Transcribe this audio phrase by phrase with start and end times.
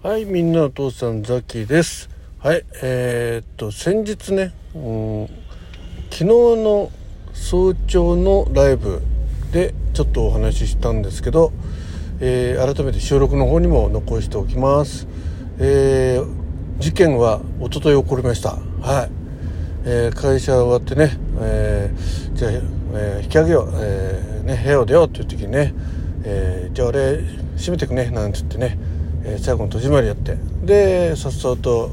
[0.00, 2.08] はい、みんなお父さんザキです。
[2.38, 5.26] はい、えー、っと先日ね、うん、
[6.08, 6.92] 昨日の
[7.32, 9.02] 早朝のライブ
[9.50, 11.52] でちょっとお話ししたんですけど、
[12.20, 15.08] えー改めて収録の方にも残しておきます。
[15.58, 18.50] えー事件は一昨日起こりました。
[18.50, 19.10] はい。
[19.84, 22.52] えー会社終わってね、えーじゃあ、
[22.94, 25.74] え引き上げよう、えね、部屋を出ようっていう時にね、
[26.22, 27.16] えじゃあ俺
[27.56, 28.78] 閉めてくねなんつってね、
[29.28, 31.90] えー最後の戸締まりやってでさっそうと、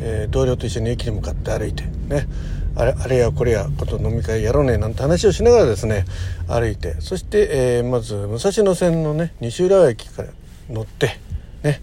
[0.00, 2.28] えー同僚と一緒に駅に向かって歩いてね
[2.76, 6.04] あれあれやこれやこと飲み会やろうねなんて話をしながらですね
[6.46, 10.28] 歩いてそして、えーまず武蔵野線のね西浦和駅から
[10.70, 11.18] 乗って
[11.64, 11.82] ね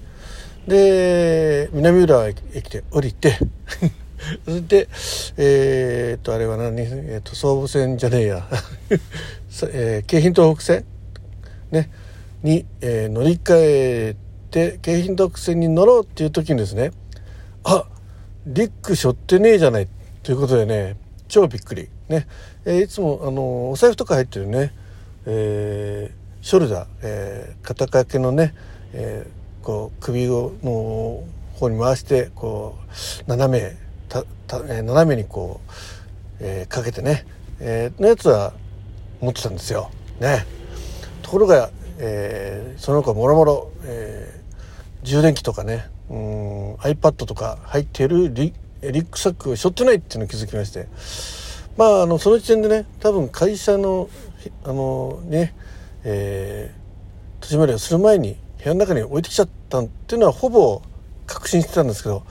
[0.67, 3.37] で南浦和駅で降りて
[4.45, 4.87] そして
[5.37, 8.47] えーっとあれは何、えーっと総武線じゃねえや、
[9.73, 10.85] えー京浜東北線
[11.71, 11.89] ね
[12.41, 14.15] に、えー乗り換え
[14.55, 16.91] て京浜東北線に乗ろうっていう時にですね
[17.65, 17.85] あ
[18.47, 19.87] リック背負ってねえじゃない
[20.23, 20.95] ということでね
[21.27, 21.89] 超びっくり。
[22.07, 22.27] ね、
[22.65, 24.71] えーいつもあのお財布とか入ってるね、
[25.25, 28.53] えーショルダー、えー肩掛けのね、
[28.93, 31.23] えーこう首をの
[31.55, 32.77] 方に回してこ
[33.25, 33.75] う斜め
[34.07, 35.71] たた、えー斜めにこう、
[36.39, 37.25] えーかけてね、
[37.59, 38.53] えーのやつは
[39.19, 39.89] 持ってたんですよ。
[40.19, 40.45] ね、
[41.23, 44.34] ところが、えーその他もろもろえ
[45.05, 45.87] 充電器とかね。
[46.09, 46.73] うん。
[46.75, 50.87] iPad とか入ってるリリュックサックを背負ってないっていうのを気づきまして。
[51.77, 54.09] まああのその時点でね多分会社の
[54.63, 55.53] あのね
[56.03, 56.85] えー
[57.45, 60.81] 閉じまりをする前に部屋の中に置いてきちゃったっていうのはほぼ
[61.27, 62.23] 確信してたんですけど。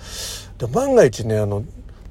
[0.58, 1.64] で万が一ねあの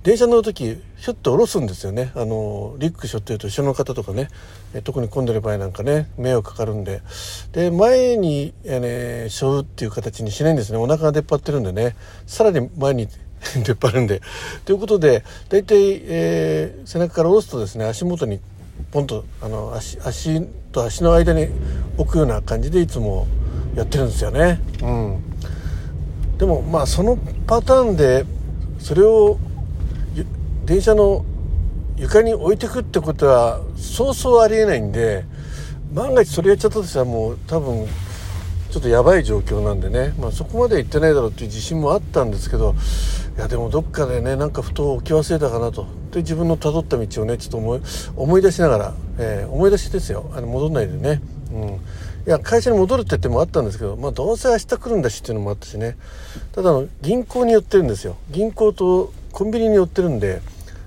[0.03, 2.11] 電車乗る時ひょっと下ろすんですよね。
[2.13, 4.27] あのリック背負ってると後ろの方とかね。
[4.83, 7.01] 特に混んでる場合なんかね迷惑かかるんで。
[7.53, 10.77] で前に、えーね、背負うっていう形にしないんですね。
[10.77, 11.95] お腹が出っ張ってるんでね。
[12.27, 13.07] さらに前に
[13.63, 14.21] 出っ張るんで。
[14.65, 18.41] ということで大体、えー背中から下ろすとですね足元に
[18.91, 20.41] ポンとあの足足
[20.73, 21.47] と足の間に
[21.97, 23.25] 置くような感じでいつも
[23.73, 24.59] やってるんですよね。
[24.81, 25.17] うん。
[26.37, 28.25] でもまあそのパターンで
[28.79, 29.37] それを
[30.65, 31.25] 電車の
[31.97, 35.25] 床に置いてくってことはそうそうありえないんで
[35.93, 37.85] 万が一それやっちゃったとしたらもう多分
[38.71, 42.75] ちょっとやばい状況なんでね、まあ、そこまで行ってないだろうっていう自信もあったんですけど
[43.37, 45.85] いやでもどっかでねなんかふと置き忘れたかなと。
[46.11, 47.81] で自分の辿った道をねちょっと思い
[48.15, 50.31] 思い出しながら、えー思い出しですよ。
[50.35, 51.21] あの戻んないでね、
[51.51, 51.79] うん、い
[52.27, 55.97] や会社に戻るって言ってもあったんですけど、まあ、どうせ明日来るんだしっていうのもあったしね。
[56.51, 58.17] ただの銀行に寄ってるんですよ。
[58.29, 60.41] 銀行とコンビニに寄ってるんで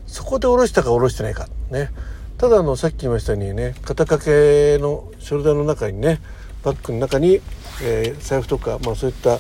[0.07, 1.91] そこで下ろしたか下ろしてないかね
[2.39, 6.21] ただあのさっき言いましたようにね肩掛けのショルダーの中にね
[6.63, 7.41] バッグの中に、
[7.83, 9.39] えー財布とか、まあ、そういった、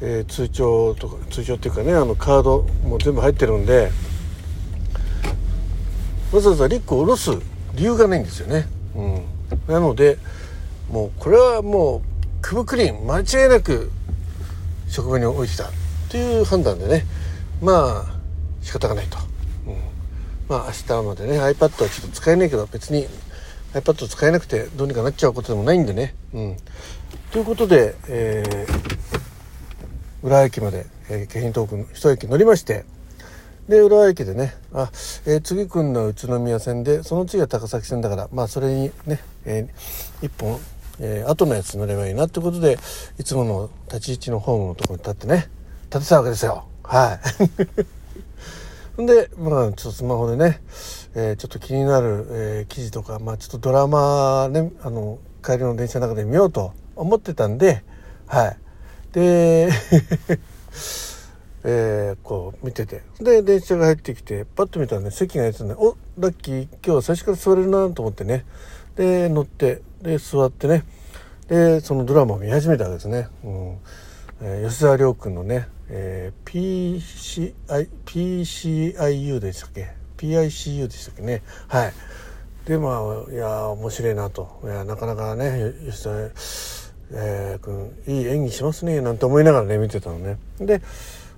[0.00, 3.90] えー通帳とか通帳っていうかねあのカードも全部入ってるんで
[6.32, 7.30] わざわざリックを下ろす
[7.74, 8.66] 理由がないんですよね。
[8.94, 9.22] うん、
[9.66, 10.18] なので
[10.90, 12.00] もうこれはもう
[12.40, 13.90] クブクリーン間違いなく
[14.88, 15.70] 職場に置いてた
[16.08, 17.04] という判断でね
[17.60, 18.14] まあ
[18.62, 19.29] 仕方がないと。
[20.50, 23.06] まあ明日までね iPad はちょっと使えないけど別に
[23.72, 26.12] iPad 使えなくてどうにかなっちゃうことでもないんでね。
[26.34, 26.56] うん、
[27.30, 29.00] ということで、えー
[30.22, 32.84] 浦和駅まで、えー京浜東北の一駅乗りまして
[33.68, 34.90] で浦和駅でねあ、
[35.24, 40.58] えー次来るの宇都宮線でその次は高崎線だからまあそれにね、えー一本、
[40.98, 42.76] えー後のやつ乗ればいいなってことで
[43.20, 45.48] いつもの立ち位置のホームのところに立ってね
[45.92, 47.20] 立てたわけですよはい。
[48.98, 50.60] んで、まあ、ちょっとスマホでね、
[51.14, 57.82] えーちょっと気になる、えー記事とか、まあ、ちょっとドラマね、あの、帰りの電車の中で見ようと思ってたんで、
[58.26, 58.56] はい。
[59.12, 59.70] で、
[61.62, 63.02] えーこう見てて。
[63.20, 68.44] で、電車が入ってきて、パッと見たらね、席が空いてたんで、おラッキー、今日最初から座れるなと思ってね。
[68.96, 70.84] で、乗って、で、座ってね。
[71.48, 73.28] で、そのドラマを見始めたわけですね。
[73.44, 73.76] うん
[74.42, 81.42] えー吉沢亮君のね、えー PCI PCIU でしたっけ？PICU でしたっけね？
[81.68, 81.92] はい。
[82.64, 82.98] でま
[83.28, 84.60] あいや面白いなと。
[84.64, 86.16] いやなかなかね吉沢、
[87.12, 90.38] えー君いい演技しますねなんて思いながらね見てたのね。
[90.58, 90.80] で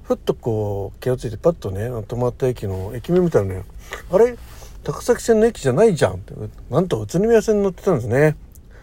[0.02, 3.62] ふっとこう気が付いてパッとね止まった駅の駅名見たらね。
[4.10, 4.36] あれ？
[4.84, 6.34] 高崎線の駅じゃないじゃんって。
[6.68, 8.36] なんと宇都宮線に乗ってたんですね。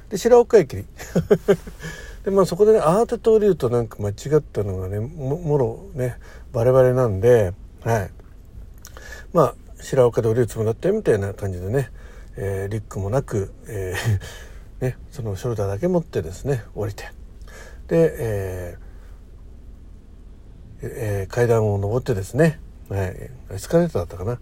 [0.09, 0.85] で白岡駅。
[2.29, 6.17] でまあそこでね慌てて降りるとなんか間違ったのがねももろね
[6.53, 7.53] バレバレなんで
[7.83, 8.11] はい。
[9.33, 11.89] まあ白岡で降りるつもりだったよみたいな感じでね、
[12.35, 17.05] えーリュックもなく、えーね、そのショルダーだけ持ってですね降りて。
[17.87, 18.89] で、えー
[20.81, 22.59] えー、階段を上ってですね、
[22.89, 24.39] はい、エスカレーターだったかな。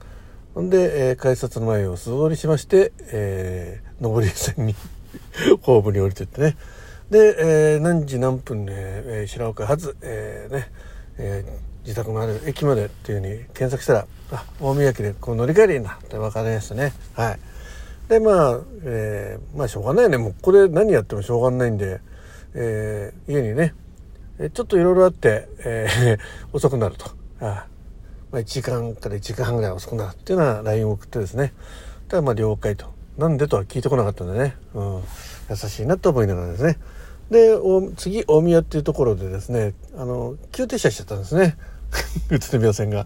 [0.53, 4.75] ほんで、えー、改札の前を素通りしまして、えー、上り線に
[5.61, 6.57] ホームに降りてってね。
[7.09, 7.35] で、
[7.75, 10.71] えー、何時何分で、えー、白岡発、えー、ね、
[11.17, 16.93] えー、自宅のある駅までっていうふうに検索したらあ大宮駅でこう乗り換えりいいんだって分かりましたね。
[17.13, 17.39] はい。
[18.09, 20.17] でまあ、えー、まあしょうがないね。
[20.17, 22.01] もうこれ何やってもしょうがないんで、
[22.53, 23.73] えー、家にね
[24.53, 26.19] ちょっといろいろあって、えー、
[26.51, 27.05] 遅くなると。
[27.39, 27.67] あ
[28.31, 31.53] まあ、1時間から1時間半ぐらい遅くなるっていうのは LINE を送ってですね。
[32.09, 32.87] ただまあ了解と。
[33.17, 35.03] なんでとは聞いてこなかったんでね、うん、
[35.49, 36.77] 優しいなと思いながらですね。
[37.29, 37.59] で
[37.97, 41.57] 次大宮っていうところでですねあの急停車しちゃったんですね
[42.31, 43.05] 宇都宮線が。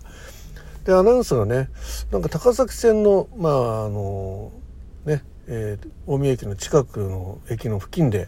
[0.85, 1.69] でアナウンスがね
[2.11, 4.51] なんか高崎線のまああの
[5.05, 8.27] ね、えー、大宮駅の近くの駅の付近で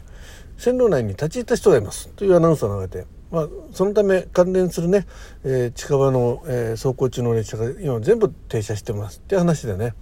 [0.57, 5.07] 線路内に立ち入った人がいますというアナウンスが流れて、まあ、そのため関連するね、
[5.43, 9.93] えー、近場の、えー、走行中の列車が今全部停車してますっていう話でね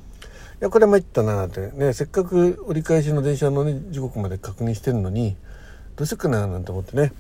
[0.62, 5.38] いやこれ参ったなってねせっかく折り返しの電車の、ね、時刻まで確認してるのに
[6.02, 7.14] どうしようかななんて思ってね。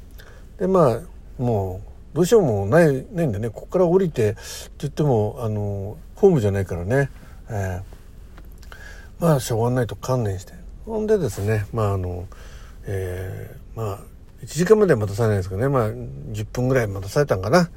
[0.57, 1.01] でまあ
[1.37, 1.81] も
[2.13, 3.51] うどうしようもないないんでね。
[3.51, 4.39] ここから降りてって
[4.79, 7.11] 言ってもあのホームじゃないからね、
[7.47, 7.83] えー、
[9.19, 10.53] まあしょうがないと観念して。
[10.87, 12.25] ほんでですねまああの
[12.85, 13.99] えー、まあ
[14.41, 15.69] 1時間までは待たされないですけどね。
[15.69, 17.69] まあ10分ぐらい待たされたんかな。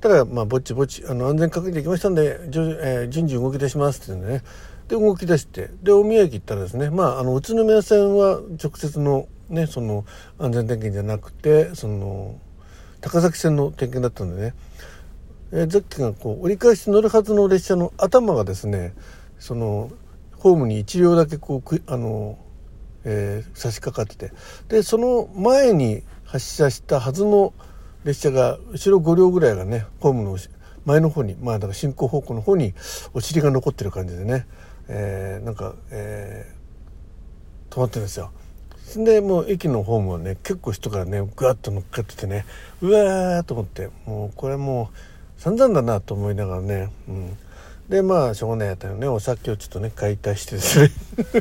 [0.00, 4.42] ただまあぼちぼちあの安全確認できましたんで、えー、順次動き出しますっていうね。
[4.88, 10.04] で動き出してで大宮駅行ったらですねまああの宇都宮線は直接のねその
[10.38, 12.38] 安全点検じゃなくてその
[13.00, 14.54] 高崎線の点検だったんでね、
[15.52, 18.94] えー、ザッキがこう折り返し乗るはずの列車の頭がですね
[19.38, 19.90] その
[20.36, 22.38] ホームに1両だけこうあの、
[23.04, 24.34] えー、差し掛かってて
[24.68, 27.52] でその前に発車したはずの
[28.04, 30.38] 列車が後ろ5両ぐらいがねホームの
[30.86, 32.74] 前の方にまあだから進行方向の方に
[33.12, 34.46] お尻が残ってる感じでね
[34.92, 38.32] えー、なんか、えー、止まってるんですよ。
[38.96, 42.44] でもう駅のホームはね結構人がねぐわっと乗っかっててね
[42.80, 44.90] うわーと思ってもうこれも
[45.38, 47.36] う散々だなと思いながらね、うん、
[47.88, 49.06] でまあしょうがないやったよね。
[49.06, 50.90] お酒をちょっとね解体してですね。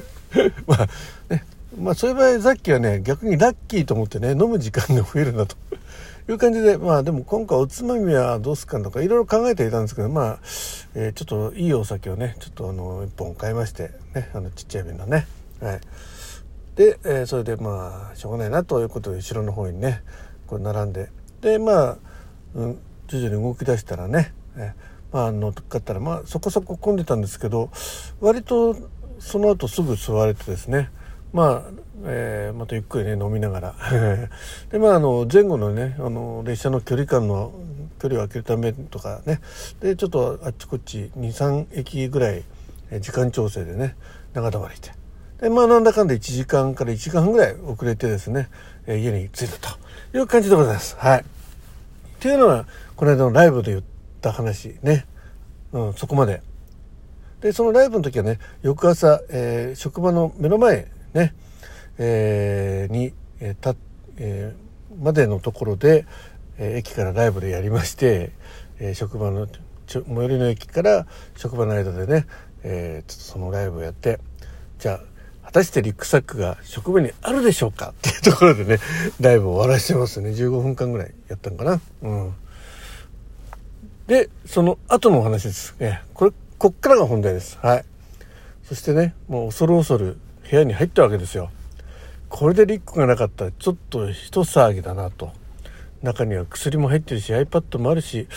[0.68, 0.88] まあ
[1.30, 1.44] ね。
[1.78, 5.56] まあそういう場合さっきはね逆にラッキーと思ってね飲む時間が増えるなと。
[6.32, 10.40] いう感じで、まあでも今回おつまみはどうすかとかいろいろ考えていたんですけど、まあ、
[10.94, 15.26] えー、ちょっといいお酒をね、ちょっとあの、一本買いまして、ね、あの、ちっちゃい瓶のね。
[15.60, 15.82] はい。
[16.80, 20.02] で、えー、それでまあ、しょうがないなということで、後ろの方にね、
[20.48, 21.10] こう並んで、
[21.42, 21.98] で、まあ、
[22.56, 22.80] うん、
[23.10, 27.70] 徐々に動き出したらね、えー、まあ、乗っかったら、まあ、そこそこ混んでたんですけど、
[28.22, 28.78] 割と
[29.20, 30.90] その後すぐ座れてですね、
[31.34, 31.72] まあ、
[32.06, 33.76] えー、またゆっくりね飲みながら。
[34.72, 37.52] でまああの前後のねあの列車の距離感の
[38.00, 39.42] 距離を空けるためとかね。
[39.82, 42.46] でちょっとあっちこっち23駅ぐらい
[43.02, 43.98] 時間調整でね
[44.34, 44.92] 長溜まりして。
[45.42, 48.50] でまあなんだかんだ1時間から1時間ぐらい遅れてですね、
[48.86, 49.78] えー、家に着いた
[50.12, 50.96] という感じでございます。
[50.98, 51.20] はい。
[51.20, 51.24] っ
[52.20, 52.66] ていうのは
[52.96, 53.84] この間のライブで言っ
[54.22, 55.06] た話ね、
[55.72, 56.42] うん、そこまで。
[57.42, 61.34] でそのライブの時はね翌朝、えー、職場の目の前ね
[62.00, 63.76] えー、に、えーた
[64.18, 66.06] えー、までのところで、
[66.58, 68.32] えー、駅からライブでやりまして、
[68.80, 69.48] えー、職場の
[69.86, 72.26] 最寄りの駅から職場の間でね、
[72.64, 74.20] えー、そのライブをやって
[74.80, 75.02] じゃあ
[75.50, 77.90] 果たしてリュックサックが職場にあるでしょうか？
[77.98, 78.78] っていうところでね
[79.20, 80.30] ライブを終わらせてますね。
[80.30, 81.82] 15分間ぐらいやったんかな？
[82.04, 82.34] うん。
[84.06, 85.76] でその後のお話です。
[85.80, 87.58] ねこれこっからが本題です。
[87.64, 87.86] はい。
[88.64, 90.18] そしてねもう恐る恐る
[90.52, 91.50] 部屋に入ったわけですよ。
[92.30, 95.32] これでリックがなかったらちょっと一騒ぎだなと。
[96.04, 98.28] 中には薬も入ってるし iPad もあるし、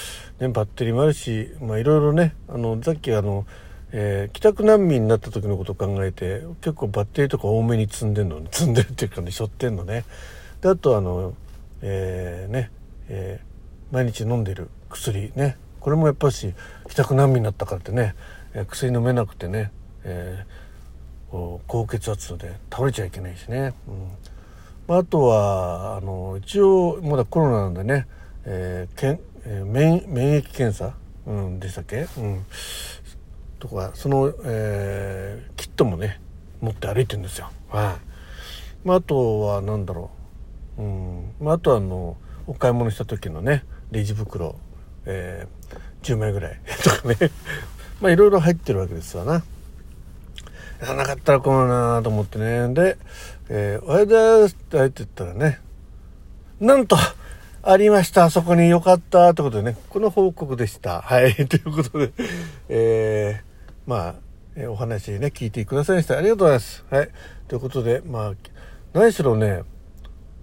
[0.40, 3.46] ね、バッテリーもあるしまあいろいろねあのさっきあの、
[3.92, 10.04] えー、帰宅難民になった時のことを考えて結構バッテリーとか多めに積んでんの 積んでるっていうかね背負ってんのね。
[10.60, 11.34] であとあの
[11.82, 12.70] えー、ね、
[13.08, 15.56] えー、毎日飲んでる薬ね。
[15.80, 16.54] これもやっぱし
[16.88, 18.14] 帰宅難民になったからってね、
[18.54, 19.72] え薬飲めなくてね、
[20.04, 20.62] えー
[21.66, 23.72] 高血圧で倒れちゃいけないしね、
[24.88, 28.06] うん、あとはあの一応まだコロナなんでね、
[28.44, 30.94] えーけんえー、免免疫検査、
[31.26, 32.44] うん、でしたっけ、うん、
[33.62, 36.20] とかその、えー、キットもね
[36.60, 37.48] 持って歩いてるんですよ。
[37.68, 37.96] は
[38.84, 40.10] い、まあ、あとは何だろ
[40.78, 42.16] う、うんまあ、あとはあの
[42.48, 44.56] お買い物した時のねレジ袋、
[45.06, 47.30] えー、10枚ぐらいとかね
[48.02, 49.44] まあいろいろ入ってるわけですわな。
[50.84, 52.74] やなかったら困るなと思ってね。
[52.74, 52.98] で、
[53.48, 55.60] えー、おはようございますって入ってったらね、
[56.58, 56.96] なんと、
[57.64, 58.28] ありました。
[58.28, 59.34] そこによかった。
[59.34, 61.00] ということでね、この報告でした。
[61.00, 61.32] はい。
[61.46, 62.12] ということで、
[62.68, 63.51] えー、
[63.86, 64.14] まあ、
[64.54, 66.16] えお話ね、聞いてくださいました。
[66.16, 66.84] ありがとうございます。
[66.88, 67.08] はい。
[67.48, 68.32] ということで、まあ、
[68.92, 69.62] 何しろね、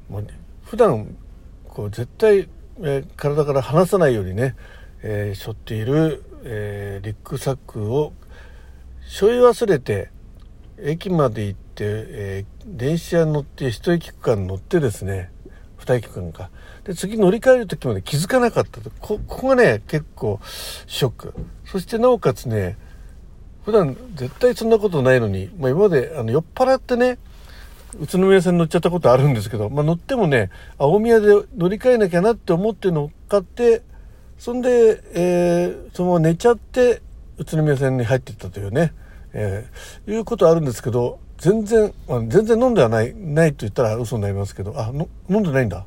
[0.09, 0.27] もう
[0.63, 1.15] 普段、
[1.67, 2.49] こう、絶対、
[2.81, 4.55] えー、体から離さないようにね、
[5.03, 8.13] えー、背負っている、えー、リュックサックを
[9.07, 10.09] 背負い忘れて、
[10.81, 15.31] 駅まで行って、えー、電車に乗って一駅区間乗ってですね、
[15.77, 16.49] 二駅区間か。
[16.83, 18.91] で、次乗り換える時まで気づかなかったと。
[18.99, 20.39] ここがね、結構
[20.87, 21.33] ショック。
[21.65, 22.77] そしてなおかつね、
[23.65, 27.17] 普段絶対そんなことないのに、まあ今まであの酔っ払ってね、
[27.99, 33.81] 宇都宮線乗っちゃったことあるんですけど、まあ乗ってもね、大宮で乗り換えなきゃなって思って乗っかって、
[34.37, 37.01] そんで、えー、そのまま寝ちゃって、
[37.37, 38.93] 宇都宮線に入っていったというね、
[39.33, 45.85] えー、いうことあるんですけど、全然、まあ、全然飲んではない、ないと言ったら嘘になりますけど、あ、の飲んでないんだ。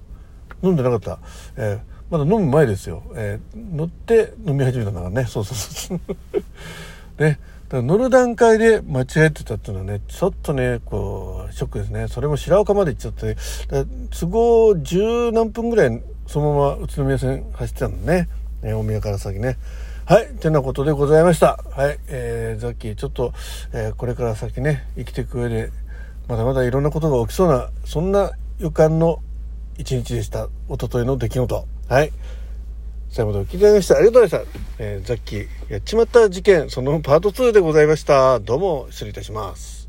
[0.62, 1.18] 飲んでなかった。
[1.56, 3.02] えー、まだ飲む前ですよ。
[3.14, 5.24] えー、乗って飲み始めたんだからね。
[5.26, 6.00] そうそうそう。
[7.22, 7.38] ね。
[7.80, 12.08] 乗る段階で間違えてたっていうのはね、ちょっとね、こう、ショックですね。
[12.08, 13.36] それも白岡まで行っちゃって、
[14.10, 18.28] 都合十何分ぐらい、そのまま宇都宮線走ってたのね。
[18.62, 19.56] ね、大宮から先ね。
[20.04, 20.34] はい。
[20.34, 21.58] てなことでございました。
[21.70, 21.98] はい。
[22.08, 23.32] えー、ザッキー、ちょっと、
[23.72, 25.70] えー、これから先ね、生きていく上で、
[26.28, 29.20] まだまだいろんなことが起きそうな、そんな予感の
[29.78, 30.48] 一日でした。
[30.68, 31.66] おとといの出来事。
[31.88, 32.12] はい。
[33.12, 34.60] 最後までお聞きいただきましてありがとうございました。
[34.78, 38.40] えー、ザッキー、やっちまった事件、そのパート2でございました。
[38.40, 39.81] どうも、失礼いたします。